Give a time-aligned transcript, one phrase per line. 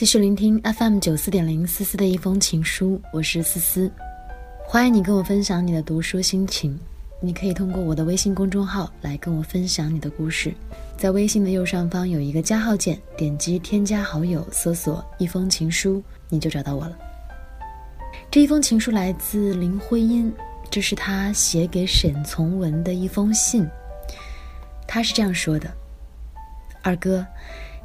[0.00, 3.92] 继续聆听 FM 九四点零思思的一封情书，我是思思，
[4.64, 6.80] 欢迎你跟我分享你的读书心情。
[7.20, 10.54] 你可以通过我的微信公众号来跟我分享你的故事，
[10.96, 16.96] 在微信的右上方有一个加号键，点击添加好友，搜索一封情书，你就找到我了。
[18.30, 20.32] 这一封情书来自林徽因，
[20.70, 23.68] 这是她写给沈从文的一封信。
[24.86, 25.70] 他是这样说的
[26.80, 27.22] ：“二哥，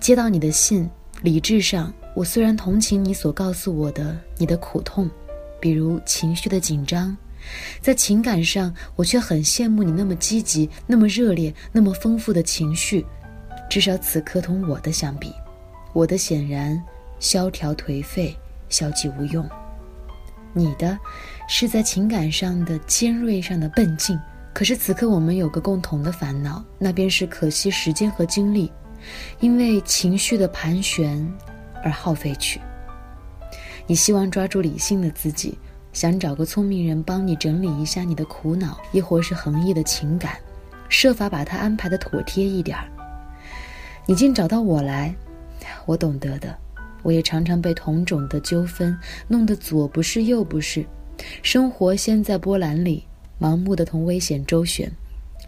[0.00, 0.90] 接到你的信，
[1.22, 5.08] 理智上我虽然同情你所告诉我的你的苦痛，
[5.58, 7.16] 比如情绪的紧张。”
[7.80, 13.06] 在情感上，我却很羡慕你那么积极、那么热烈、那么丰富的情绪。
[13.70, 15.32] 至少此刻同我的相比，
[15.94, 16.78] 我的显然
[17.18, 18.36] 萧条颓废、
[18.68, 19.48] 消极无用。
[20.52, 20.98] 你的，
[21.48, 24.18] 是在情感上的尖锐上的奔进。
[24.52, 28.70] 可是此刻我们有个共同的烦恼，那便是可惜时间和精力，
[29.40, 31.26] 因为情绪的盘旋
[31.82, 32.60] 而耗费去。
[33.86, 35.58] 你希望抓住理性的自己。
[35.92, 40.36] 想找个聪明人帮你整理一下你的苦恼，亦或是横溢的情感，
[40.88, 42.86] 设法把它安排的妥帖一点儿。
[44.06, 45.12] 你竟找到我来，
[45.86, 46.56] 我懂得的。
[47.02, 50.86] 我也常常被同种的纠纷弄得左不是右不是，
[51.42, 53.04] 生活陷在波澜里，
[53.40, 54.88] 盲目的同危险周旋，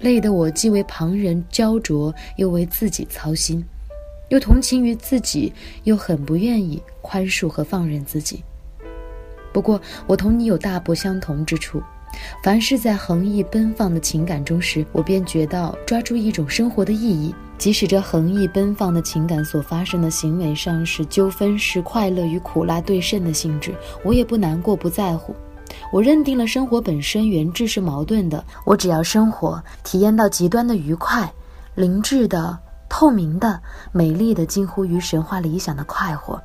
[0.00, 3.64] 累得我既为旁人焦灼，又为自己操心，
[4.32, 5.52] 又同情于自己，
[5.84, 8.42] 又很不愿意宽恕和放任自己。
[9.52, 11.82] 不过，我同你有大不相同之处。
[12.42, 17.34] 凡是在横溢奔放的情感中时，我便觉到抓住一种生活的意义。
[17.58, 25.36] 即使这横溢奔放的情感所发生的行为上是纠纷，是快乐与苦辣对胜的性质，我也不难过，不在乎。
[25.92, 28.42] 我认定了生活本身原质是矛盾的。
[28.64, 31.30] 我只要生活体验到极端的愉快、
[31.74, 32.58] 灵智的、
[32.92, 33.58] 透明的、
[33.90, 36.38] 美丽的，近乎于神话理想的快活。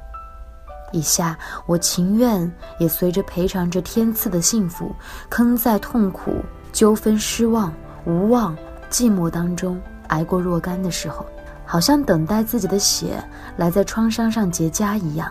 [0.94, 4.96] 以下，我情愿也随着赔偿这天赐的幸福，
[5.28, 6.32] 坑在痛苦、
[6.72, 7.74] 纠纷、失望、
[8.06, 8.56] 无望、
[8.90, 11.26] 寂寞当中挨过若干的时候，
[11.66, 13.22] 好像等待自己的血
[13.58, 15.30] 来在创伤上结痂一样。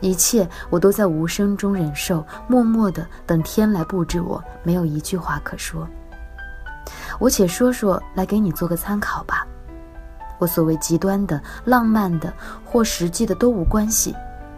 [0.00, 5.84] 一切我都在无声中忍受，默默的等天来布置我，没有一句话可说。
[7.18, 9.44] 我且说说来给你做个参考吧。
[10.38, 12.32] 我所谓极端的、浪漫的
[12.64, 14.14] 或实际的都无关系。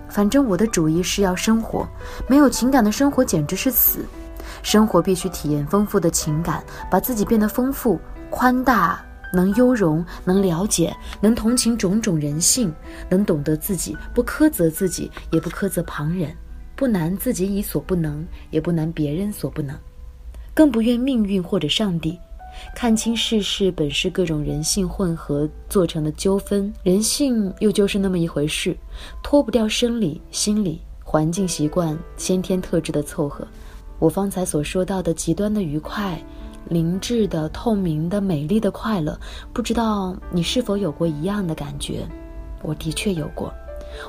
[0.09, 1.87] 反正我的主意是要生活，
[2.27, 4.05] 没有情感的生活简直是死。
[4.63, 8.01] 生活必须体验丰富的情感，把自己变得丰富、
[8.31, 9.01] 宽大，
[9.33, 12.73] 能优容，能了解，能同情种种人性，
[13.11, 16.35] 能懂得自己，不苛责自己，也不苛责旁人，
[16.75, 19.77] 不难自己以所不能，也不难别人所不能，
[20.55, 22.19] 更不怨命运或者上帝。
[22.75, 28.77] 看清世事本是各种人性混合做成的纠纷，人性又就是那么一回事，
[29.23, 33.47] 脱不掉生理、心理、环境、习惯、先天特质的凑合。
[33.99, 36.23] 我方才所说到的极端的愉快、
[36.69, 39.19] 灵智的、透明的、美丽的快乐，
[39.53, 42.07] 不知道你是否有过一样的感觉？
[42.63, 43.53] 我的确有过。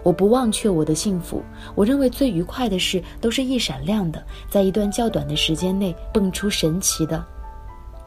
[0.03, 1.41] 我不忘却我的幸福。
[1.73, 7.25] 我认为最愉快的事都是一闪亮的，在一段较短的时间内蹦出神奇的。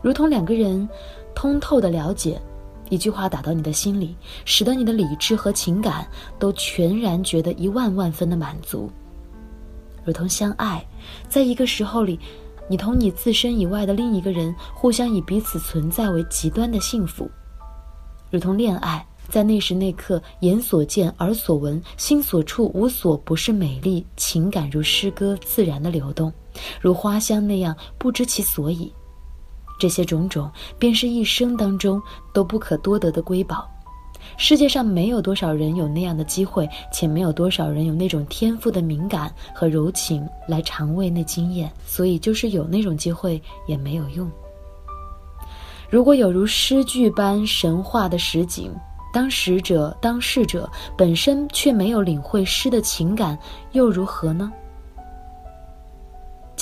[0.02, 0.86] 如同两个人
[1.34, 2.40] 通透的了解，
[2.90, 4.14] 一句话打到你的心里，
[4.44, 6.06] 使得你的理智和情感
[6.38, 8.90] 都全然觉得一万万分的满足。
[10.04, 10.84] 如同相爱，
[11.28, 12.18] 在一个时候里，
[12.68, 17.30] 你同你自身以外的另一个人互相以彼此存在为极端的幸福。
[18.28, 24.04] 如同恋爱，在那时那刻，眼所见，耳所闻，心所触，无所不是美丽。
[24.16, 26.32] 情感如诗歌自然的流动，
[26.80, 28.92] 如花香那样不知其所以。
[29.82, 30.48] 这些种种，
[30.78, 32.00] 便是一生当中
[32.32, 33.68] 都不可多得的瑰宝。
[34.36, 41.68] 世界上没有多少人有那样的机会，且没有多少人有那种天赋的敏感和柔情来尝味那经验。
[41.84, 44.30] 所以，就是有那种机会也没有用。
[45.90, 48.72] 如果有如诗句般神话的实景，
[49.12, 53.36] 当使者、当事者本身却没有领会诗的情感，
[53.72, 54.52] 又如何呢？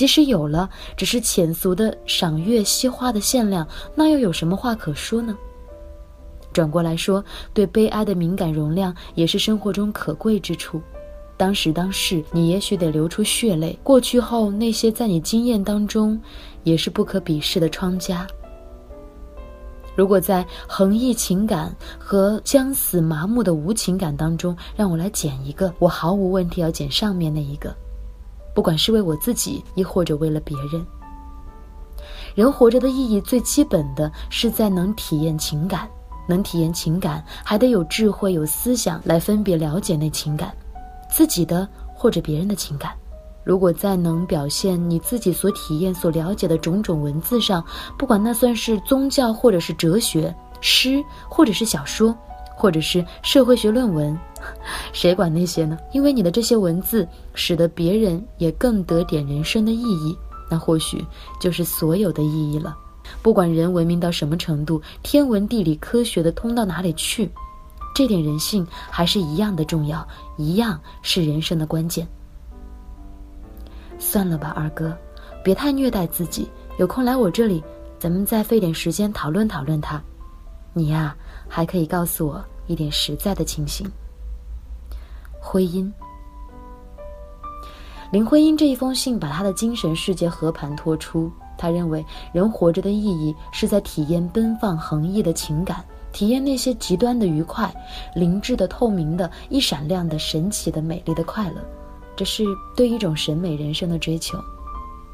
[0.01, 0.67] 即使有了，
[0.97, 5.37] 只是浅俗的赏月惜花的限量，那又有什么话可说呢？
[6.55, 10.81] 转过来说，对悲哀的敏感容量也是生活中可贵之处。
[11.37, 16.19] 当时当事，你也许得流出血泪；过去后，那些在你经验当中，
[16.65, 18.27] 也是不可鄙视的疮痂。
[19.95, 27.77] 如果在横溢情感和将死麻木的无情感当中，让我来捡一个，我毫无问题要捡上面那一个。
[28.61, 30.87] 不管是为我自己，亦或者为了别人，
[32.35, 35.89] 人活着的意义最基本的是在能体验情感，
[36.29, 40.55] 能体验情感，还得有智慧、有思想来分别了解那情感。
[41.11, 42.93] 自己的或者别人的情感。
[43.45, 47.65] 如果在能表现你自己所体验、所了解的种种文字上，
[47.97, 52.15] 不管那算是宗教，或者是哲学、诗，或者是小说，
[52.61, 54.15] 或者是社会学论文，
[54.93, 55.79] 谁管那些呢？
[55.93, 60.15] 因为你的这些文字使得别人也更得点人生的意义，
[60.51, 61.03] 那或许
[61.41, 62.77] 就是所有的意义了。
[63.23, 67.31] 不管人文明到什么程度，天文地理科学的通到哪里去，
[67.95, 72.07] 这点人性还是一样的重要，一样是人生的关键。
[73.99, 74.95] 算了吧，二哥，
[75.43, 76.47] 别太虐待自己。
[76.77, 77.65] 有空来我这里，
[77.99, 80.03] 咱们再费点时间讨论讨论他。
[80.73, 81.17] 你呀，
[81.51, 83.91] 还可以告诉我一点实在的情形。
[85.41, 85.93] 徽因，
[88.13, 91.31] 林徽因这一封信把他的精神世界和盘托出。
[91.59, 92.03] 他认为，
[92.33, 97.71] 人活着的意义是在体验奔放横溢的情感，体验那些极端的愉快、
[98.15, 101.57] 灵智的、透明的、一闪亮的、神奇的、美丽的快乐。
[102.17, 102.45] 这是
[102.75, 104.39] 对一种审美人生的追求，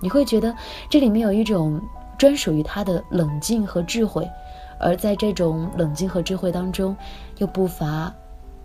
[0.01, 0.55] 你会觉得
[0.89, 1.81] 这里面有一种
[2.17, 4.25] 专属于他的冷静和智慧，
[4.79, 6.97] 而在这种冷静和智慧当中，
[7.39, 8.13] 又不乏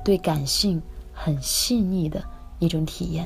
[0.03, 0.81] 对感性
[1.13, 2.23] 很细腻的
[2.59, 3.25] 一种体验。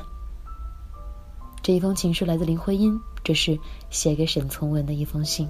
[1.62, 3.58] 这一封情书来自林徽因，这是
[3.90, 5.48] 写给沈从文的一封信。